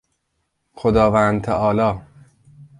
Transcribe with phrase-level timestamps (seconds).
[0.73, 2.01] خداوند تعالی